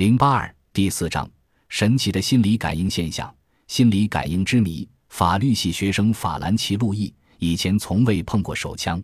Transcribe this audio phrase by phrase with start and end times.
[0.00, 1.30] 零八二第四章：
[1.68, 3.30] 神奇的心理感应现象。
[3.68, 4.88] 心理感应之谜。
[5.10, 9.02] 法律系学生法兰奇·路易以前从未碰过手枪，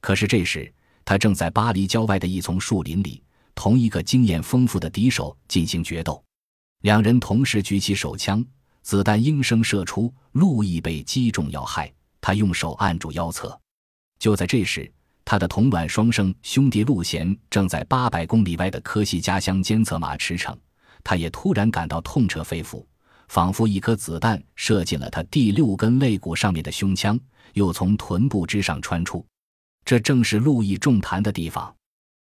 [0.00, 0.72] 可是这时
[1.04, 3.20] 他正在巴黎郊外的一丛树林里，
[3.56, 6.22] 同一个经验丰富的敌手进行决斗。
[6.82, 8.46] 两人同时举起手枪，
[8.82, 13.60] 子弹应声射出，路易被击中要害，他用手按住腰侧。
[14.20, 14.88] 就在这时，
[15.30, 20.56] 他的同卵双生兄弟路贤正在八百公里外的科西家乡监测马驰骋，
[21.04, 22.82] 他也突然感到痛彻肺腑。
[23.28, 27.20] 仿佛一颗子弹射进了他第六根肋骨上面的胸腔，
[27.52, 29.22] 又从臀部之上穿出。
[29.84, 31.76] 这正是路易中弹的地方。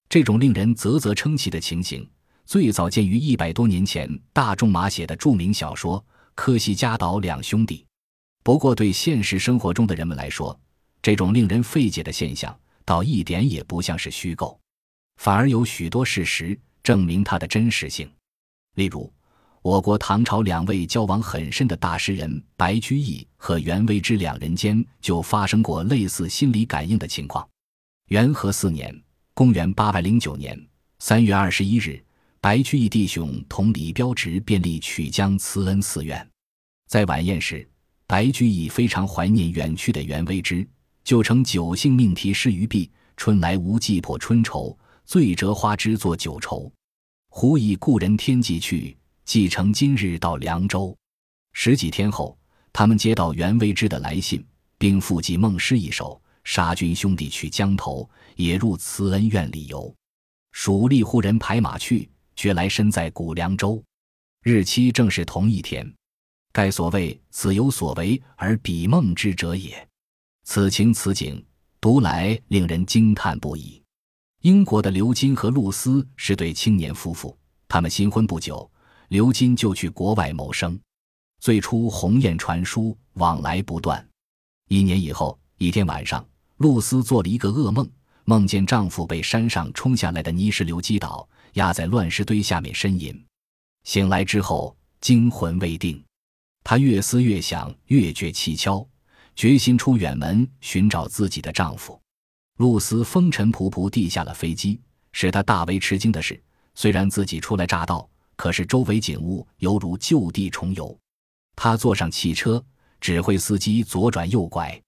[0.07, 2.09] 这种令人啧啧称奇的情形，
[2.45, 5.99] 最早见于一百多年前大仲马写的著名小说
[6.35, 7.79] 《科西嘉岛两兄弟》。
[8.43, 10.57] 不过，对现实生活中的人们来说，
[11.01, 14.59] 这种令人费解的现象，倒一点也不像是虚构，
[15.17, 18.09] 反而有许多事实证明它的真实性。
[18.75, 19.11] 例如，
[19.61, 27.47] 我国唐朝两位交往很深的大诗人白居易和袁微之两人间就发生过类似心理感应的情况。
[28.07, 28.93] 元和四年
[29.33, 30.67] （公元809年）
[30.99, 32.03] 三月二十一日，
[32.41, 36.29] 白居易弟兄同李标直便立曲江慈恩寺院。
[36.87, 37.67] 在晚宴时，
[38.05, 40.67] 白居易非常怀念远去的袁微之，
[41.03, 46.71] 就称酒兴命题诗于壁：“春来无计破春愁，醉折花枝作酒愁。
[47.29, 50.93] 忽忆故人天际去。”继承今日到凉州，
[51.53, 52.37] 十几天后，
[52.73, 54.45] 他们接到袁微之的来信，
[54.77, 59.95] 并附记孟诗一首：“杀君兄弟去江头，也入慈恩院里游。
[60.51, 63.81] 蜀吏忽人排马去，觉来身在古凉州。”
[64.43, 65.89] 日期正是同一天。
[66.51, 69.87] 盖所谓“此有所为而彼梦之者也”。
[70.43, 71.43] 此情此景，
[71.79, 73.81] 读来令人惊叹不已。
[74.41, 78.69] 英国的刘金和露丝是对青年夫妇，他们新婚不久。
[79.09, 80.79] 刘金就去国外谋生，
[81.39, 84.05] 最初鸿雁传书，往来不断。
[84.69, 86.25] 一年以后，一天晚上，
[86.57, 87.87] 露丝做了一个噩梦，
[88.25, 93.23] 梦见丈夫被山上冲下来的泥石流击倒，压在乱石堆下面呻吟。
[93.83, 96.03] 醒来之后，惊魂未定，
[96.63, 98.87] 她越思越想，越觉蹊跷，
[99.35, 101.99] 决心出远门寻找自己的丈夫。
[102.57, 104.79] 露丝风尘仆仆地下了飞机，
[105.11, 106.41] 使她大为吃惊的是，
[106.75, 108.09] 虽然自己初来乍到。
[108.35, 110.99] 可是周围景物犹如就地重游。
[111.55, 112.61] 他坐上汽车，
[112.99, 114.81] 指挥司机左转右拐。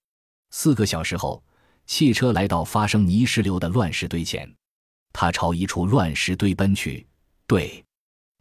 [0.50, 1.42] 四个小时后，
[1.86, 4.52] 汽车来到发生泥石流的乱石堆前，
[5.14, 7.06] 他朝一处乱石堆奔去。
[7.46, 7.86] 对，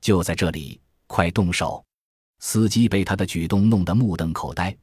[0.00, 1.84] 就在这里，快动手！
[2.40, 4.74] 司机被他的举动弄得目瞪口呆，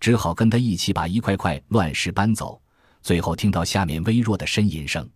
[0.00, 2.60] 只好跟他一起把一块块乱石搬走。
[3.02, 5.08] 最后听到下面微弱的呻吟声，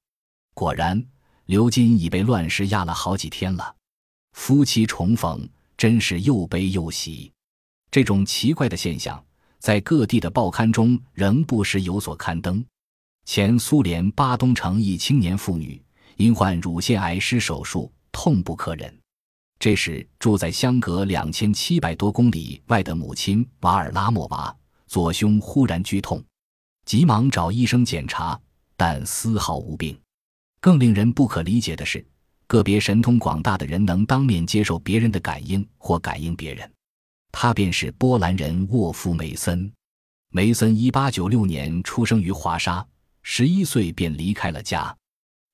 [0.54, 1.04] 果然，
[1.46, 3.74] 刘金已被乱石压了好几天了。
[4.32, 7.32] 夫妻重逢，真是又悲又喜。
[7.90, 9.20] 这种奇怪的现象，
[9.58, 12.64] 在各地的报刊中仍不时有所刊登。
[13.24, 15.82] 前苏联巴东城一青年妇女
[16.16, 18.96] 因患乳腺癌失手术，痛不可忍。
[19.58, 24.56] 这时，住在相隔两千七百多公里外的母亲瓦尔拉莫娃
[24.90, 26.20] 左胸忽然剧痛，
[26.84, 28.36] 急忙找医生检查，
[28.76, 29.96] 但丝毫无病。
[30.60, 32.04] 更令人不可理解的是。
[32.48, 36.68] 个别神通广大的人能当面接受别人的感应或感应别人，
[37.30, 39.72] 他便是波兰人沃夫梅森。
[40.32, 42.84] 梅森一八九六年出生于华沙，
[43.22, 44.92] 十一岁便离开了家。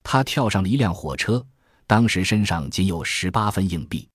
[0.03, 1.47] 他跳上了一辆火车，
[1.86, 4.08] 当时身上仅有十八分硬币。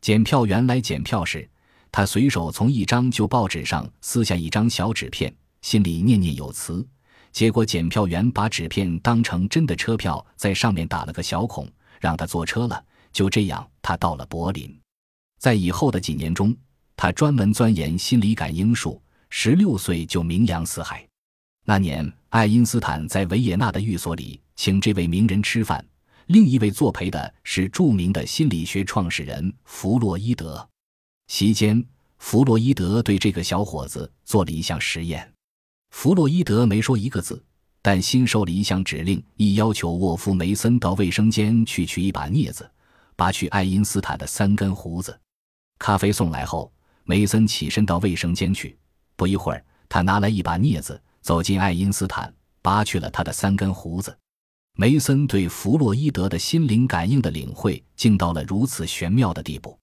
[0.00, 1.50] 检票员来检票时，
[1.92, 6.86] 他随手从一张旧报纸上撕下一张小纸片，心里念念有词。
[7.32, 11.68] 结果检票员把纸片当成真的车票，在上面打了个小孔。
[12.00, 14.74] 让他坐车了，就这样，他到了柏林。
[15.38, 16.56] 在以后的几年中，
[16.96, 21.06] 他专门钻研心理感应术，十六岁就名扬四海。
[21.66, 25.84] 那年，爱因斯坦在维也纳的寓所里请这位名人吃饭，
[26.28, 30.69] 另一位作陪的是著名的心理学创始人弗洛伊德。
[31.32, 31.82] 席间，
[32.18, 35.32] 弗洛伊德对这个小伙子做了一项实验，
[35.90, 37.40] 弗洛伊德没说一个字。
[37.80, 42.68] 但新收了一项指令，亦要求沃夫梅森到卫生间去取一把镊子，
[43.14, 45.16] 拔去爱因斯坦的三根胡子。
[45.78, 46.70] 咖啡送来后，
[47.04, 48.76] 梅森起身到卫生间去。
[49.14, 54.18] 不一会儿，他拿来一把镊子，走进爱因斯坦，拔去了他的三根胡子。
[54.74, 59.78] 梅森对弗洛伊德的心灵感应的领会，竟到了如此玄妙的地步。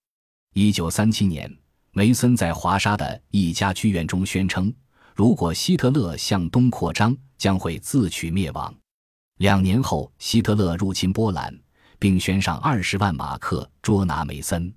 [0.54, 1.56] 一九三七年，
[1.92, 4.74] 梅森在华沙的一家剧院中宣称。
[5.16, 8.74] 如果希特勒向东扩张，将会自取灭亡。
[9.38, 11.56] 两年后，希特勒入侵波兰，
[12.00, 14.74] 并悬赏二十万马克捉拿梅森。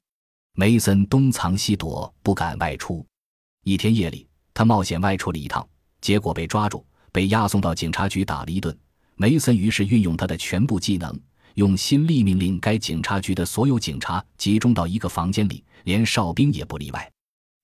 [0.55, 3.07] 梅森东藏西躲，不敢外出。
[3.65, 5.67] 一天夜里，他冒险外出了一趟，
[6.01, 8.77] 结果被抓住，被押送到警察局打了一顿。
[9.17, 11.19] 梅森于是运用他的全部技能，
[11.55, 17.11] 用新力命令该警察局的所有警察集中到一个房间里，连哨兵也不例外。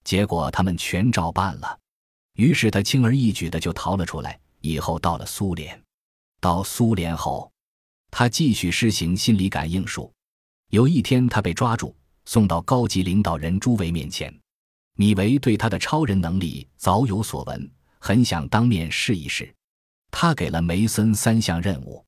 [0.04, 1.78] 结果他们全照办了。
[2.34, 4.38] 于是他轻而易举的就逃了出来。
[4.60, 5.80] 以后到了苏联，
[6.40, 7.52] 到苏联后，
[8.10, 10.12] 他继续施行心理感应术。
[10.70, 11.94] 有一天，他被抓住，
[12.24, 14.34] 送到高级领导人朱维面前。
[14.96, 19.54] 米维对他的超人能力早有所闻，很想当面试一试。
[20.10, 22.04] 他给了梅森三项任务：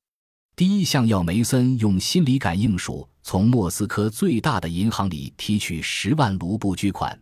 [0.59, 7.17] 第一项要梅森用心理感应术从莫斯科最大的银行里提取十万卢布巨款。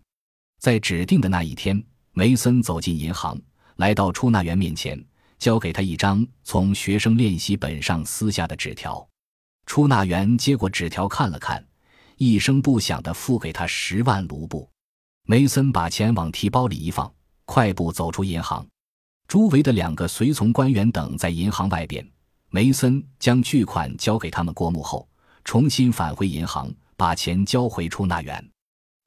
[0.59, 1.79] 在指定的那一天，
[2.13, 3.39] 梅森走进银行，
[3.75, 4.99] 来到出纳员面前。
[5.37, 9.07] 交给他一张从学生练习本上撕下的纸条，
[9.67, 11.63] 出纳员接过纸条看了看，
[12.15, 14.67] 一声不响地付给他十万卢布。
[15.27, 17.13] 梅森把钱往提包里一放，
[17.45, 18.65] 快步走出银行。
[19.27, 22.03] 周围的两个随从官员等在银行外边。
[22.49, 25.07] 梅森将巨款交给他们过目后，
[25.43, 28.51] 重新返回银行，把钱交回出纳员。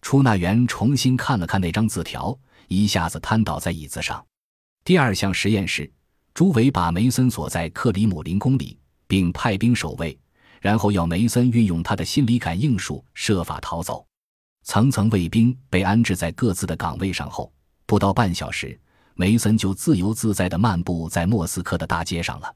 [0.03, 2.39] 出纳员重新看了看那张字条，
[2.69, 4.25] 一下子瘫倒在椅子上。
[4.85, 5.91] 第二项实验是。
[6.33, 8.79] 朱维把梅森锁在克里姆林宫里，
[9.09, 10.17] 并派兵守卫，
[10.61, 14.07] 然后要梅森运用他的心理感应术设法逃走。
[14.63, 17.53] 层层卫兵被安置在各自的岗位上后，
[17.85, 18.79] 不到半小时，
[19.15, 22.55] 梅森就自由自在地漫步在莫斯科的大街上了。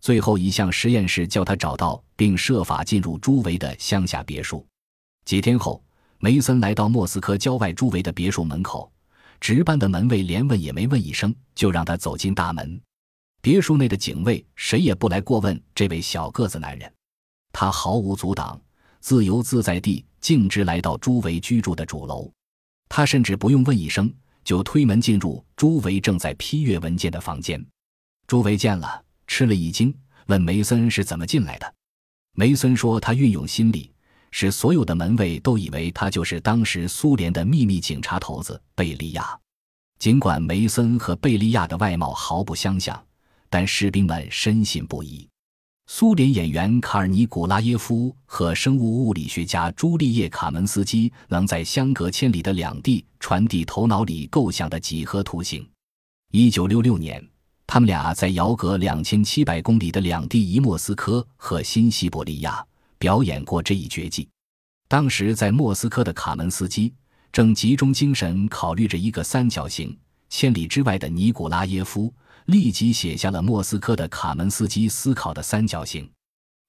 [0.00, 4.66] 最后一项实验室叫他找到并设法进入朱维的乡下别墅。
[5.24, 5.82] 几天后，
[6.18, 8.90] 梅森来到莫斯科郊外朱维的别墅门口，
[9.40, 12.80] 值班的门卫连问也没问一声，就让他走进大门。
[13.40, 16.92] 别墅内的警卫谁也不来过问这位小个子男人，
[17.52, 18.60] 他毫无阻挡，
[19.00, 22.30] 自由自在地径直来到朱维居住的主楼。
[22.88, 24.12] 他甚至不用问一声，
[24.42, 27.64] 就推门进入朱维正在批阅文件的房间。
[28.26, 29.94] 朱维见了，吃了一惊，
[30.26, 31.74] 问梅森是怎么进来的。
[32.34, 33.92] 梅森说，他运用心理，
[34.32, 39.38] 使所有的门卫都以为他就是当时苏联的秘密警察头子贝利亚。
[40.00, 43.00] 尽管梅森和贝利亚的外貌毫不相像。
[43.50, 45.26] 但士兵们深信不疑。
[45.86, 55.66] 苏联演员卡尔尼古拉耶夫和生物物理学家朱利叶卡门斯基能在相隔千里的两地传递头脑里构想的几何图形。
[56.30, 57.26] 一九六六年，
[57.68, 62.66] 他们俩在遥隔两千七百公里的两地一莫斯科和新西伯利亚
[62.98, 64.26] 表演过这一绝技。
[64.88, 66.92] 当时在莫斯科的卡门斯基
[67.30, 69.96] 正集中精神考虑着一个三角形。
[70.30, 72.12] 千里之外的尼古拉耶夫。
[72.46, 76.10] 立即写下了莫斯科的卡门斯基思考的三角形。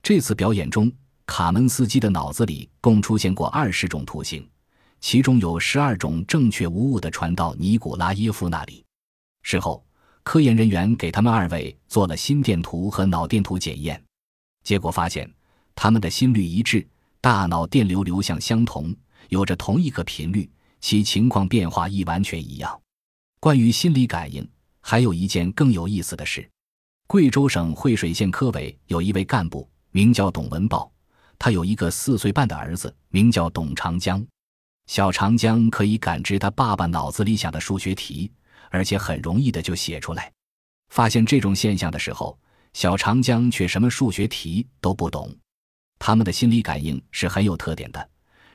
[0.03, 0.91] 这次表演中，
[1.25, 4.45] 卡门斯基的脑子里共出现过二十种图形，
[4.99, 8.83] 其中有十二种正确无误地传到尼古拉耶夫那里。
[9.41, 9.81] 事后，
[10.29, 13.99] 科研人员给他们二位做了心电图和脑电图检验，
[14.63, 15.27] 结果发现
[15.73, 16.87] 他们的心率一致，
[17.19, 18.95] 大脑电流流向相同，
[19.29, 20.47] 有着同一个频率，
[20.81, 22.79] 其情况变化亦完全一样。
[23.39, 24.47] 关于心理感应。
[24.81, 26.47] 还有一件更有意思的事：
[27.07, 30.91] 贵州省惠水县科委有一位干部，名叫董文宝，
[31.39, 34.23] 他有一个四岁半的儿子，名叫董长江。
[34.85, 38.31] 小长江可以感知他爸爸脑子里想的数学题，
[38.69, 40.31] 而且很容易的就写出来。
[40.89, 42.37] 发现这种现象的时候，
[42.73, 45.35] 小长江却什么数学题都不懂。
[45.97, 48.09] 他们的心理感应是很有特点的，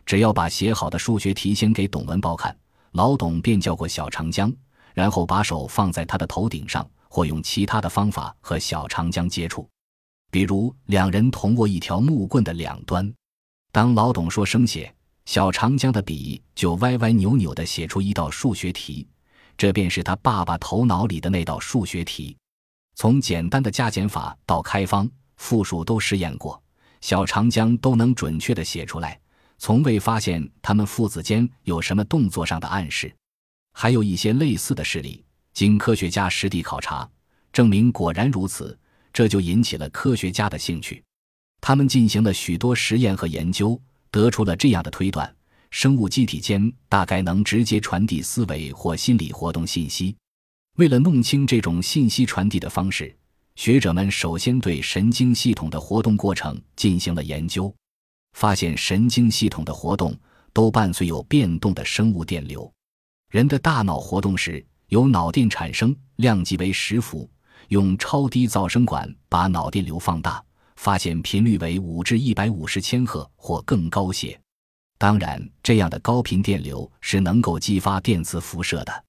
[0.06, 2.56] 只要把写好的数学题先给董文豹看，
[2.92, 4.52] 老董便叫过小长江。
[4.94, 9.68] 然后把手放在他的头顶上，或用其他的方法和小长江接触，
[10.30, 13.12] 比如两人同握一条木棍的两端。
[13.72, 14.94] 当老董说生写，
[15.24, 19.04] 小长江的笔就歪歪扭扭地写出一道数学题，
[19.56, 22.36] 这便是他爸爸头脑里的那道数学题。
[22.96, 26.62] 从简单的加减法到开方、复数都试验过，
[27.00, 29.20] 小长江都能准确地写出来，
[29.58, 33.12] 从未发现他们父子间有什么动作上的暗示。
[33.72, 37.08] 还有一些类似的事例，经科学家实地考察，
[37.52, 38.78] 证明果然如此，
[39.12, 41.02] 这就引起了科学家的兴趣。
[41.60, 43.80] 他们进行了许多实验和研究，
[44.10, 45.34] 得出了这样的推断：
[45.74, 50.14] 生物机体间大概能直接传递思维或心理活动信息。
[50.76, 53.12] 为了弄清这种信息传递的方式，
[53.56, 57.74] 学者们首先对神经系统的活动过程进行了研究，
[58.34, 60.16] 发现神经系统的活动
[60.52, 62.72] 都伴随有变动的生物电流。
[63.32, 67.28] 人的大脑活动时，由脑电产生，量级为十伏，
[67.70, 70.40] 用超低噪声管把脑电流放大，
[70.76, 74.40] 发现频率为五至一百五十千赫或更高些。
[74.96, 79.04] 当然，这样的高频电流是能够激发电磁辐射的，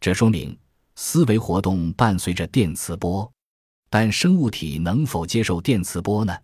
[0.00, 0.56] 这说明
[0.94, 3.30] 思维活动伴随着电磁波。
[3.88, 6.34] 但生物体能否接受电磁波呢？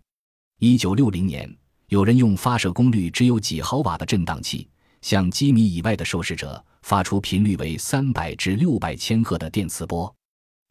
[0.59, 1.51] 一九六零年，
[1.87, 4.69] 有人用发射功率只有几毫瓦的振荡器，
[5.01, 10.13] 向几米以外的受试者发出频率为三百至六百千赫的电磁波，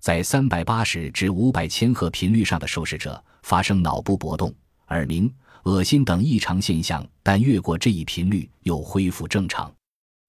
[0.00, 4.54] 在三百八十至五百千赫频率上的受试者发生脑部搏动、
[4.88, 5.32] 耳鸣。
[5.64, 9.72] 恶心等异常现象，但越过这一频率又恢复正常。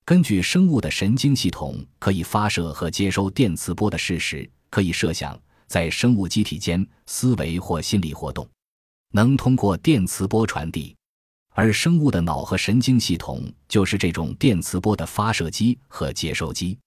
[0.06, 8.48] 根据生物的神经系统可以发射和接收电磁波的事实，可以设想，在生物机体间，思维或心理活动
[9.12, 10.96] 能通过电磁波传递，
[11.54, 16.78] 而生物的脑和神经系统就是这种电磁波的发射机和接收机。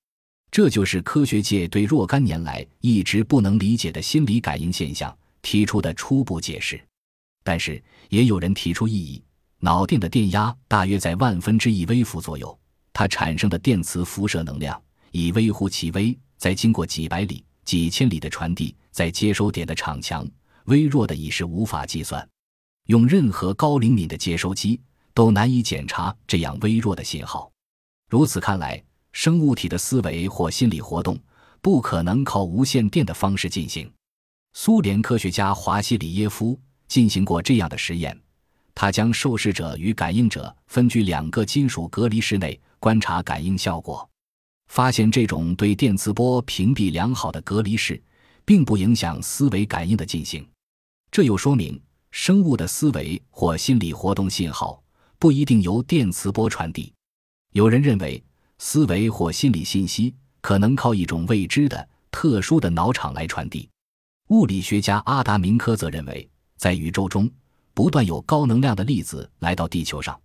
[0.51, 6.79] 这就是科学界对若干年来一直不能理解的心理感应现象提出的初步解释。
[7.43, 9.23] 但是，也有人提出异议：
[9.59, 12.57] 脑电的电压大约在万分之一微伏左右，
[12.93, 14.81] 它产生的电磁辐射能量
[15.11, 20.25] 以微乎其微，在经过几百里、几千里的传递，在接收点的场强
[20.67, 22.29] 微弱的已是无法计算。
[22.87, 24.81] 用任何高灵敏的接收机
[25.15, 27.51] 都难以检查这样微弱的信号。
[28.09, 28.83] 如此看来，
[29.13, 31.19] 生物体的思维或心理活动
[31.61, 33.91] 不可能靠无线电的方式进行。
[34.53, 36.59] 苏联科学家华西里耶夫。
[36.93, 38.15] 进行过这样的实验，
[38.75, 44.07] 他将受试者与感应者分居两个金属隔离室内，观察感应效果，
[44.67, 47.99] 发现这种对电磁波屏蔽良好的隔离室，
[48.45, 50.47] 并不影响思维感应的进行。
[51.11, 51.81] 这又说明，
[52.11, 54.79] 生物的思维或心理活动信号
[55.19, 56.93] 不一定由电磁波传递。
[57.55, 58.23] 有人认为，
[58.59, 63.67] 思维或心理信息可能靠一种未知的特殊的脑场来传递。
[64.29, 66.29] 物理学家阿达明科则认为。
[66.63, 67.29] 在宇宙中，
[67.75, 70.17] 不断有高能量的粒子来到地球上，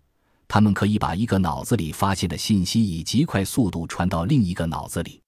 [0.48, 5.20] 它们可以把一个脑子里发现的信息以极快速度传到另一个脑子里。